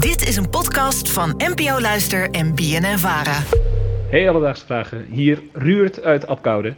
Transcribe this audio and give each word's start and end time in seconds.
Dit 0.00 0.28
is 0.28 0.36
een 0.36 0.50
podcast 0.50 1.10
van 1.10 1.34
NPO 1.36 1.80
Luister 1.80 2.30
en 2.30 2.54
BNN 2.54 2.98
Vara. 2.98 3.42
Hey 4.10 4.28
Alledaagse 4.28 4.66
Vragen, 4.66 5.06
hier 5.10 5.42
Ruurt 5.52 6.02
uit 6.02 6.26
Apkoude. 6.26 6.74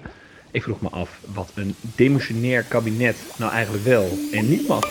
Ik 0.51 0.63
vroeg 0.63 0.81
me 0.81 0.89
af 0.89 1.21
wat 1.35 1.53
een 1.55 1.75
demissionair 1.81 2.63
kabinet 2.63 3.17
nou 3.37 3.53
eigenlijk 3.53 3.85
wel 3.85 4.09
en 4.33 4.49
niet 4.49 4.69
mag. 4.69 4.85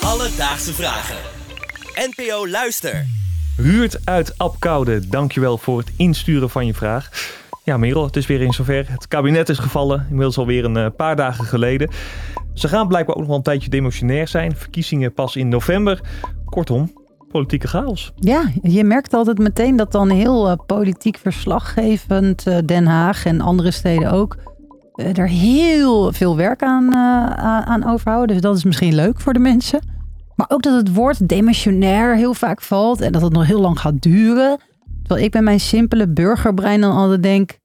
Alledaagse 0.00 0.74
Vragen. 0.74 1.16
NPO 1.94 2.48
Luister. 2.48 3.06
Ruurt 3.56 3.98
uit 4.04 4.38
Apkoude, 4.38 5.08
dankjewel 5.08 5.58
voor 5.58 5.78
het 5.78 5.92
insturen 5.96 6.50
van 6.50 6.66
je 6.66 6.74
vraag. 6.74 7.10
Ja, 7.64 7.76
Merel, 7.76 8.04
het 8.04 8.16
is 8.16 8.26
weer 8.26 8.40
in 8.40 8.52
zover. 8.52 8.90
Het 8.90 9.08
kabinet 9.08 9.48
is 9.48 9.58
gevallen, 9.58 10.06
inmiddels 10.08 10.38
alweer 10.38 10.64
een 10.64 10.76
eh, 10.76 10.86
paar 10.96 11.16
dagen 11.16 11.44
geleden. 11.44 11.90
Ze 12.54 12.68
gaan 12.68 12.88
blijkbaar 12.88 13.14
ook 13.14 13.20
nog 13.20 13.28
wel 13.28 13.36
een 13.36 13.42
tijdje 13.42 13.70
demotionair 13.70 14.28
zijn. 14.28 14.56
Verkiezingen 14.56 15.14
pas 15.14 15.36
in 15.36 15.48
november. 15.48 16.00
Kortom, 16.48 16.92
politieke 17.28 17.68
chaos. 17.68 18.12
Ja, 18.16 18.50
je 18.62 18.84
merkt 18.84 19.14
altijd 19.14 19.38
meteen 19.38 19.76
dat 19.76 19.92
dan 19.92 20.10
heel 20.10 20.50
uh, 20.50 20.56
politiek 20.66 21.18
verslaggevend 21.18 22.46
uh, 22.46 22.58
Den 22.64 22.86
Haag 22.86 23.24
en 23.24 23.40
andere 23.40 23.70
steden 23.70 24.10
ook 24.10 24.36
uh, 24.94 25.18
er 25.18 25.28
heel 25.28 26.12
veel 26.12 26.36
werk 26.36 26.62
aan, 26.62 26.94
aan 27.66 27.90
overhouden. 27.90 28.34
Dus 28.34 28.44
dat 28.44 28.56
is 28.56 28.64
misschien 28.64 28.94
leuk 28.94 29.20
voor 29.20 29.32
de 29.32 29.38
mensen. 29.38 29.80
Maar 30.34 30.46
ook 30.50 30.62
dat 30.62 30.76
het 30.76 30.94
woord 30.94 31.28
demissionair 31.28 32.16
heel 32.16 32.34
vaak 32.34 32.62
valt 32.62 33.00
en 33.00 33.12
dat 33.12 33.22
het 33.22 33.32
nog 33.32 33.46
heel 33.46 33.60
lang 33.60 33.80
gaat 33.80 34.02
duren. 34.02 34.58
Terwijl 35.00 35.24
ik 35.24 35.30
bij 35.32 35.42
mijn 35.42 35.60
simpele 35.60 36.08
burgerbrein 36.08 36.80
dan 36.80 36.92
altijd 36.92 37.22
denk, 37.22 37.58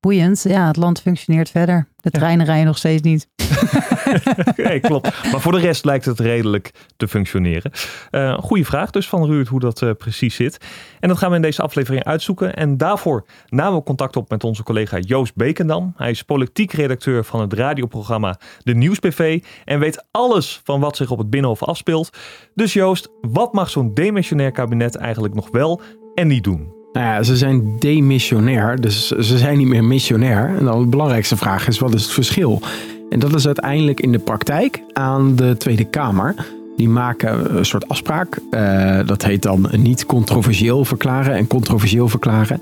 boeiend, 0.00 0.42
ja, 0.42 0.66
het 0.66 0.76
land 0.76 1.00
functioneert 1.00 1.50
verder. 1.50 1.88
De 1.96 2.10
treinen 2.10 2.46
rijden 2.46 2.66
nog 2.66 2.78
steeds 2.78 3.02
niet. 3.02 3.28
nee, 4.56 4.80
klopt. 4.80 5.30
Maar 5.32 5.40
voor 5.40 5.52
de 5.52 5.58
rest 5.58 5.84
lijkt 5.84 6.04
het 6.04 6.20
redelijk 6.20 6.70
te 6.96 7.08
functioneren. 7.08 7.70
Uh, 8.10 8.38
goede 8.38 8.64
vraag 8.64 8.90
dus 8.90 9.08
van 9.08 9.26
Ruud 9.26 9.46
hoe 9.46 9.60
dat 9.60 9.82
uh, 9.82 9.90
precies 9.98 10.34
zit. 10.34 10.58
En 11.00 11.08
dat 11.08 11.18
gaan 11.18 11.30
we 11.30 11.36
in 11.36 11.42
deze 11.42 11.62
aflevering 11.62 12.04
uitzoeken. 12.04 12.56
En 12.56 12.76
daarvoor 12.76 13.24
namen 13.48 13.78
we 13.78 13.84
contact 13.84 14.16
op 14.16 14.30
met 14.30 14.44
onze 14.44 14.62
collega 14.62 14.98
Joost 14.98 15.34
Bekendam. 15.34 15.92
Hij 15.96 16.10
is 16.10 16.22
politiek 16.22 16.72
redacteur 16.72 17.24
van 17.24 17.40
het 17.40 17.52
radioprogramma 17.52 18.38
De 18.62 18.74
Nieuwsbv. 18.74 19.42
En 19.64 19.78
weet 19.78 20.04
alles 20.10 20.60
van 20.64 20.80
wat 20.80 20.96
zich 20.96 21.10
op 21.10 21.18
het 21.18 21.30
Binnenhof 21.30 21.62
afspeelt. 21.62 22.16
Dus 22.54 22.72
Joost, 22.72 23.08
wat 23.20 23.52
mag 23.52 23.70
zo'n 23.70 23.94
demissionair 23.94 24.50
kabinet 24.50 24.96
eigenlijk 24.96 25.34
nog 25.34 25.48
wel 25.50 25.80
en 26.14 26.26
niet 26.26 26.44
doen? 26.44 26.76
Nou 26.92 27.06
ja, 27.06 27.22
ze 27.22 27.36
zijn 27.36 27.78
demissionair, 27.78 28.80
dus 28.80 29.08
ze 29.08 29.38
zijn 29.38 29.58
niet 29.58 29.68
meer 29.68 29.84
missionair. 29.84 30.56
En 30.58 30.64
dan 30.64 30.82
de 30.82 30.88
belangrijkste 30.88 31.36
vraag 31.36 31.68
is, 31.68 31.78
wat 31.78 31.94
is 31.94 32.02
het 32.02 32.12
verschil? 32.12 32.62
En 33.10 33.18
dat 33.18 33.34
is 33.34 33.46
uiteindelijk 33.46 34.00
in 34.00 34.12
de 34.12 34.18
praktijk 34.18 34.82
aan 34.92 35.36
de 35.36 35.56
Tweede 35.56 35.84
Kamer. 35.84 36.34
Die 36.76 36.88
maken 36.88 37.56
een 37.56 37.64
soort 37.64 37.88
afspraak. 37.88 38.38
Uh, 38.50 39.00
dat 39.06 39.24
heet 39.24 39.42
dan 39.42 39.68
niet 39.76 40.06
controversieel 40.06 40.84
verklaren 40.84 41.34
en 41.34 41.46
controversieel 41.46 42.08
verklaren. 42.08 42.58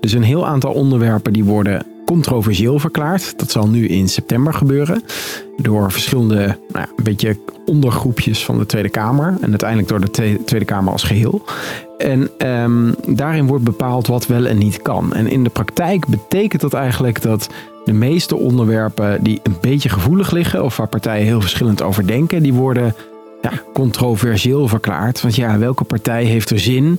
Dus 0.00 0.12
een 0.12 0.22
heel 0.22 0.46
aantal 0.46 0.72
onderwerpen 0.72 1.32
die 1.32 1.44
worden 1.44 1.86
controversieel 2.06 2.78
verklaard. 2.78 3.38
Dat 3.38 3.50
zal 3.50 3.68
nu 3.68 3.86
in 3.86 4.08
september 4.08 4.54
gebeuren. 4.54 5.02
Door 5.56 5.92
verschillende 5.92 6.58
nou, 6.72 6.86
een 6.96 7.04
beetje 7.04 7.36
ondergroepjes 7.66 8.44
van 8.44 8.58
de 8.58 8.66
Tweede 8.66 8.88
Kamer. 8.88 9.36
En 9.40 9.50
uiteindelijk 9.50 9.88
door 9.88 10.00
de 10.00 10.40
Tweede 10.44 10.64
Kamer 10.64 10.92
als 10.92 11.02
geheel. 11.02 11.44
En 11.98 12.30
um, 12.38 12.94
daarin 13.06 13.46
wordt 13.46 13.64
bepaald 13.64 14.06
wat 14.06 14.26
wel 14.26 14.46
en 14.46 14.58
niet 14.58 14.82
kan. 14.82 15.12
En 15.12 15.26
in 15.26 15.44
de 15.44 15.50
praktijk 15.50 16.06
betekent 16.06 16.60
dat 16.60 16.74
eigenlijk 16.74 17.22
dat 17.22 17.48
de 17.86 17.92
meeste 17.92 18.36
onderwerpen 18.36 19.22
die 19.22 19.40
een 19.42 19.56
beetje 19.60 19.88
gevoelig 19.88 20.30
liggen, 20.30 20.64
of 20.64 20.76
waar 20.76 20.88
partijen 20.88 21.26
heel 21.26 21.40
verschillend 21.40 21.82
over 21.82 22.06
denken, 22.06 22.42
die 22.42 22.54
worden 22.54 22.94
ja, 23.42 23.52
controversieel 23.72 24.68
verklaard. 24.68 25.20
Want 25.20 25.36
ja, 25.36 25.58
welke 25.58 25.84
partij 25.84 26.24
heeft 26.24 26.50
er 26.50 26.58
zin 26.58 26.98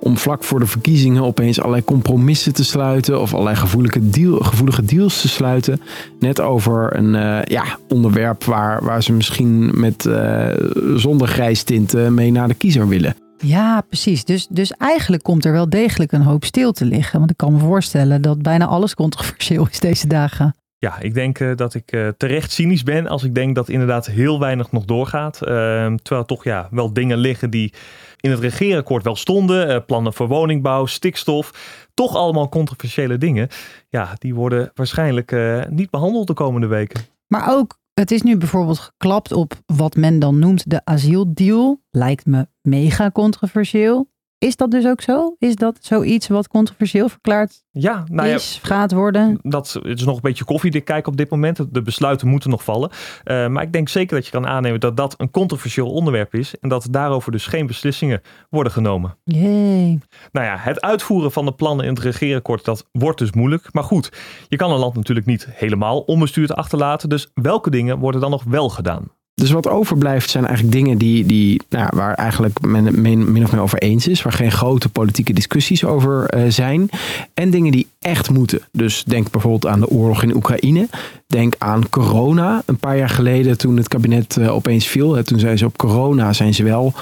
om 0.00 0.16
vlak 0.16 0.44
voor 0.44 0.58
de 0.58 0.66
verkiezingen 0.66 1.22
opeens 1.22 1.58
allerlei 1.58 1.84
compromissen 1.84 2.54
te 2.54 2.64
sluiten 2.64 3.20
of 3.20 3.32
allerlei 3.32 3.56
gevoelige, 3.56 4.00
gevoelige 4.40 4.84
deals 4.84 5.20
te 5.20 5.28
sluiten? 5.28 5.80
Net 6.20 6.40
over 6.40 6.96
een 6.96 7.14
uh, 7.14 7.38
ja, 7.44 7.78
onderwerp 7.88 8.44
waar, 8.44 8.84
waar 8.84 9.02
ze 9.02 9.12
misschien 9.12 9.70
met 9.74 10.04
uh, 10.04 10.48
zonder 10.94 11.28
grijstinten 11.28 12.14
mee 12.14 12.30
naar 12.30 12.48
de 12.48 12.54
kiezer 12.54 12.88
willen. 12.88 13.25
Ja, 13.38 13.80
precies. 13.80 14.24
Dus, 14.24 14.46
dus 14.46 14.72
eigenlijk 14.72 15.22
komt 15.22 15.44
er 15.44 15.52
wel 15.52 15.68
degelijk 15.68 16.12
een 16.12 16.22
hoop 16.22 16.44
stil 16.44 16.72
te 16.72 16.84
liggen. 16.84 17.18
Want 17.18 17.30
ik 17.30 17.36
kan 17.36 17.52
me 17.52 17.58
voorstellen 17.58 18.22
dat 18.22 18.42
bijna 18.42 18.66
alles 18.66 18.94
controversieel 18.94 19.68
is 19.70 19.80
deze 19.80 20.06
dagen. 20.06 20.54
Ja, 20.78 21.00
ik 21.00 21.14
denk 21.14 21.38
uh, 21.38 21.56
dat 21.56 21.74
ik 21.74 21.92
uh, 21.92 22.08
terecht 22.16 22.52
cynisch 22.52 22.82
ben 22.82 23.06
als 23.06 23.24
ik 23.24 23.34
denk 23.34 23.54
dat 23.54 23.68
inderdaad 23.68 24.06
heel 24.06 24.40
weinig 24.40 24.72
nog 24.72 24.84
doorgaat. 24.84 25.40
Uh, 25.42 25.48
terwijl 25.94 26.24
toch 26.24 26.44
ja, 26.44 26.68
wel 26.70 26.92
dingen 26.92 27.18
liggen 27.18 27.50
die 27.50 27.72
in 28.20 28.30
het 28.30 28.40
regeerakkoord 28.40 29.04
wel 29.04 29.16
stonden. 29.16 29.84
plannen 29.84 30.12
voor 30.12 30.28
woningbouw, 30.28 30.86
stikstof. 30.86 31.50
Toch 31.94 32.16
allemaal 32.16 32.48
controversiële 32.48 33.18
dingen. 33.18 33.48
Ja, 33.88 34.14
die 34.18 34.34
worden 34.34 34.70
waarschijnlijk 34.74 35.36
niet 35.68 35.90
behandeld 35.90 36.26
de 36.26 36.34
komende 36.34 36.66
weken. 36.66 37.00
Maar 37.26 37.54
ook 37.54 37.78
het 38.00 38.10
is 38.10 38.22
nu 38.22 38.36
bijvoorbeeld 38.36 38.78
geklapt 38.78 39.32
op 39.32 39.54
wat 39.66 39.96
men 39.96 40.18
dan 40.18 40.38
noemt 40.38 40.70
de 40.70 40.84
asieldeal. 40.84 41.82
Lijkt 41.90 42.26
me 42.26 42.48
mega 42.62 43.10
controversieel. 43.10 44.10
Is 44.38 44.56
dat 44.56 44.70
dus 44.70 44.86
ook 44.86 45.00
zo? 45.00 45.36
Is 45.38 45.54
dat 45.54 45.78
zoiets 45.80 46.28
wat 46.28 46.48
controversieel 46.48 47.08
verklaard 47.08 47.64
ja, 47.70 48.04
nou 48.10 48.28
is, 48.28 48.60
gaat 48.62 48.92
worden? 48.92 49.38
Dat 49.42 49.80
het 49.82 49.98
is 49.98 50.04
nog 50.04 50.14
een 50.14 50.22
beetje 50.22 50.44
koffiedik 50.44 50.84
kijken 50.84 51.12
op 51.12 51.16
dit 51.16 51.30
moment. 51.30 51.74
De 51.74 51.82
besluiten 51.82 52.28
moeten 52.28 52.50
nog 52.50 52.64
vallen. 52.64 52.90
Uh, 53.24 53.48
maar 53.48 53.62
ik 53.62 53.72
denk 53.72 53.88
zeker 53.88 54.16
dat 54.16 54.24
je 54.24 54.30
kan 54.30 54.46
aannemen 54.46 54.80
dat 54.80 54.96
dat 54.96 55.14
een 55.16 55.30
controversieel 55.30 55.90
onderwerp 55.90 56.34
is. 56.34 56.58
En 56.60 56.68
dat 56.68 56.86
daarover 56.90 57.32
dus 57.32 57.46
geen 57.46 57.66
beslissingen 57.66 58.20
worden 58.50 58.72
genomen. 58.72 59.16
Jee. 59.24 59.98
Nou 60.32 60.46
ja, 60.46 60.56
het 60.56 60.80
uitvoeren 60.80 61.32
van 61.32 61.44
de 61.44 61.52
plannen 61.52 61.86
in 61.86 61.94
het 61.94 62.02
regeerakkoord, 62.02 62.64
dat 62.64 62.88
wordt 62.92 63.18
dus 63.18 63.32
moeilijk. 63.32 63.72
Maar 63.72 63.84
goed, 63.84 64.12
je 64.48 64.56
kan 64.56 64.70
een 64.70 64.78
land 64.78 64.94
natuurlijk 64.94 65.26
niet 65.26 65.48
helemaal 65.50 66.00
onbestuurd 66.00 66.54
achterlaten. 66.54 67.08
Dus 67.08 67.30
welke 67.34 67.70
dingen 67.70 67.98
worden 67.98 68.20
dan 68.20 68.30
nog 68.30 68.44
wel 68.44 68.68
gedaan? 68.68 69.15
Dus 69.40 69.50
wat 69.50 69.68
overblijft 69.68 70.30
zijn 70.30 70.46
eigenlijk 70.46 70.76
dingen 70.76 70.98
die, 70.98 71.26
die, 71.26 71.62
nou, 71.68 71.88
waar 71.94 72.14
eigenlijk 72.14 72.60
men 72.60 73.00
min, 73.00 73.32
min 73.32 73.44
of 73.44 73.52
meer 73.52 73.60
over 73.60 73.78
eens 73.78 74.08
is. 74.08 74.22
Waar 74.22 74.32
geen 74.32 74.52
grote 74.52 74.88
politieke 74.88 75.32
discussies 75.32 75.84
over 75.84 76.34
uh, 76.34 76.50
zijn. 76.50 76.88
En 77.34 77.50
dingen 77.50 77.72
die 77.72 77.86
echt 78.00 78.30
moeten. 78.30 78.60
Dus 78.72 79.04
denk 79.04 79.30
bijvoorbeeld 79.30 79.66
aan 79.66 79.80
de 79.80 79.88
oorlog 79.88 80.22
in 80.22 80.36
Oekraïne. 80.36 80.88
Denk 81.26 81.54
aan 81.58 81.88
corona. 81.88 82.62
Een 82.66 82.76
paar 82.78 82.96
jaar 82.96 83.08
geleden 83.08 83.58
toen 83.58 83.76
het 83.76 83.88
kabinet 83.88 84.36
uh, 84.36 84.54
opeens 84.54 84.86
viel. 84.86 85.22
Toen 85.22 85.38
zijn 85.38 85.58
ze 85.58 85.66
op 85.66 85.76
corona 85.76 86.32
zijn 86.32 86.54
ze 86.54 86.62
wel 86.62 86.94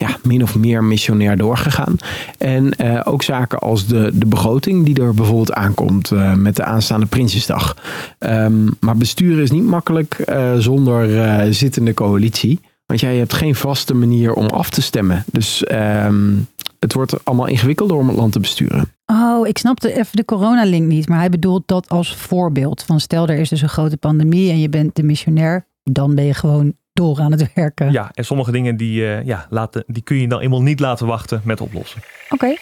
ja, 0.00 0.16
min 0.22 0.42
of 0.42 0.56
meer 0.56 0.84
missionair 0.84 1.36
doorgegaan. 1.36 1.96
En 2.38 2.72
uh, 2.82 3.00
ook 3.04 3.22
zaken 3.22 3.58
als 3.58 3.86
de, 3.86 4.10
de 4.14 4.26
begroting 4.26 4.84
die 4.84 5.02
er 5.02 5.14
bijvoorbeeld 5.14 5.52
aankomt 5.52 6.10
uh, 6.10 6.34
met 6.34 6.56
de 6.56 6.64
aanstaande 6.64 7.06
Prinsjesdag. 7.06 7.76
Um, 8.18 8.76
maar 8.80 8.96
besturen 8.96 9.42
is 9.42 9.50
niet 9.50 9.64
makkelijk 9.64 10.24
uh, 10.28 10.54
zonder 10.54 11.54
zittende 11.54 11.94
coalitie. 11.94 12.60
Want 12.86 13.00
jij 13.00 13.16
hebt 13.16 13.32
geen 13.32 13.54
vaste 13.54 13.94
manier 13.94 14.32
om 14.32 14.46
af 14.46 14.70
te 14.70 14.82
stemmen. 14.82 15.24
Dus 15.32 15.64
um, 15.72 16.46
het 16.78 16.92
wordt 16.92 17.24
allemaal 17.24 17.46
ingewikkelder 17.46 17.96
om 17.96 18.08
het 18.08 18.16
land 18.16 18.32
te 18.32 18.40
besturen. 18.40 18.92
Oh, 19.06 19.46
ik 19.48 19.58
snapte 19.58 19.92
even 19.92 20.16
de 20.16 20.24
coronalink 20.24 20.86
niet. 20.86 21.08
Maar 21.08 21.18
hij 21.18 21.30
bedoelt 21.30 21.62
dat 21.66 21.88
als 21.88 22.16
voorbeeld. 22.16 22.82
Van 22.82 23.00
stel 23.00 23.28
er 23.28 23.38
is 23.38 23.48
dus 23.48 23.62
een 23.62 23.68
grote 23.68 23.96
pandemie 23.96 24.50
en 24.50 24.60
je 24.60 24.68
bent 24.68 24.94
de 24.96 25.02
missionair. 25.02 25.66
Dan 25.82 26.14
ben 26.14 26.24
je 26.24 26.34
gewoon 26.34 26.74
door 27.00 27.20
aan 27.20 27.30
het 27.30 27.52
werken. 27.54 27.92
Ja, 27.92 28.10
en 28.14 28.24
sommige 28.24 28.52
dingen 28.52 28.76
die, 28.76 29.00
uh, 29.00 29.24
ja, 29.24 29.46
laten, 29.50 29.84
die 29.86 30.02
kun 30.02 30.16
je 30.16 30.28
dan 30.28 30.40
eenmaal 30.40 30.62
niet 30.62 30.80
laten 30.80 31.06
wachten 31.06 31.40
met 31.44 31.60
oplossen. 31.60 32.02
Oké. 32.28 32.34
Okay. 32.34 32.58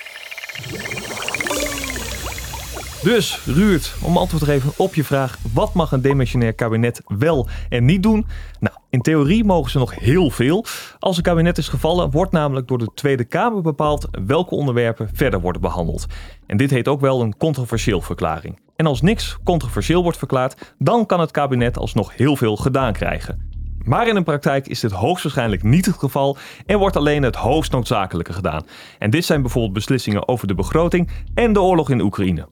Dus, 3.03 3.45
Ruurt, 3.45 3.95
om 4.03 4.17
antwoord 4.17 4.45
te 4.45 4.51
geven 4.51 4.73
op 4.77 4.95
je 4.95 5.05
vraag: 5.05 5.39
wat 5.53 5.75
mag 5.75 5.93
een 5.93 6.03
demissionair 6.03 6.53
kabinet 6.53 7.03
wel 7.07 7.49
en 7.69 7.85
niet 7.85 8.03
doen? 8.03 8.27
Nou, 8.61 8.77
in 8.91 9.01
theorie 9.01 9.45
mogen 9.45 9.71
ze 9.71 9.79
nog 9.79 9.95
heel 9.95 10.31
veel. 10.31 10.65
Als 10.99 11.17
een 11.17 11.23
kabinet 11.23 11.59
is 11.59 11.69
gevallen, 11.69 12.11
wordt 12.11 12.33
namelijk 12.33 12.69
door 12.69 12.79
de 12.79 12.91
Tweede 12.95 13.25
Kamer 13.25 13.63
bepaald 13.63 14.09
welke 14.27 14.55
onderwerpen 14.55 15.11
verder 15.13 15.41
worden 15.41 15.61
behandeld. 15.61 16.07
En 16.47 16.57
dit 16.57 16.71
heet 16.71 16.89
ook 16.89 17.01
wel 17.01 17.21
een 17.23 17.37
controversieel 17.37 18.01
verklaring. 18.01 18.59
En 18.77 18.87
als 18.87 19.03
niks 19.03 19.39
controversieel 19.45 20.03
wordt 20.03 20.19
verklaard, 20.19 20.75
dan 20.79 21.07
kan 21.07 21.21
het 21.21 21.31
kabinet 21.31 21.79
alsnog 21.79 22.17
heel 22.17 22.37
veel 22.37 22.57
gedaan 22.57 22.93
krijgen. 22.93 23.48
Maar 23.89 24.09
in 24.09 24.15
de 24.15 24.23
praktijk 24.23 24.67
is 24.67 24.81
dit 24.81 24.91
hoogstwaarschijnlijk 24.91 25.63
niet 25.63 25.87
het 25.87 25.99
geval 25.99 26.37
en 26.67 26.79
wordt 26.79 26.97
alleen 26.97 27.23
het 27.23 27.37
hoogst 27.37 27.73
noodzakelijke 27.73 28.33
gedaan. 28.33 28.67
En 28.99 29.11
dit 29.11 29.25
zijn 29.25 29.43
bijvoorbeeld 29.43 29.73
beslissingen 29.73 30.29
over 30.29 30.47
de 30.47 30.55
begroting 30.55 31.11
en 31.35 31.53
de 31.53 31.61
oorlog 31.61 31.91
in 31.91 32.01
Oekraïne. 32.01 32.49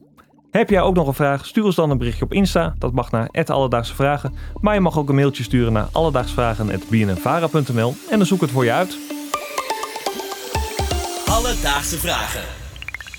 Heb 0.51 0.69
jij 0.69 0.81
ook 0.81 0.95
nog 0.95 1.07
een 1.07 1.13
vraag? 1.13 1.45
Stuur 1.45 1.63
ons 1.63 1.75
dan 1.75 1.89
een 1.89 1.97
berichtje 1.97 2.23
op 2.23 2.33
Insta. 2.33 2.75
Dat 2.79 2.93
mag 2.93 3.11
naar 3.11 3.29
Alledaagse 3.45 3.95
Vragen. 3.95 4.35
Maar 4.61 4.73
je 4.73 4.79
mag 4.79 4.97
ook 4.97 5.09
een 5.09 5.15
mailtje 5.15 5.43
sturen 5.43 5.73
naar 5.73 5.87
alledaagsvragen.bnnvara.nl 5.91 7.95
en 8.09 8.17
dan 8.17 8.27
zoek 8.27 8.41
het 8.41 8.51
voor 8.51 8.65
je 8.65 8.71
uit. 8.71 8.97
Alledaagse 11.25 11.97
Vragen. 11.97 12.43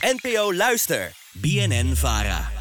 NPO 0.01 0.55
Luister. 0.55 1.13
BNN 1.33 1.93
Vara. 1.95 2.58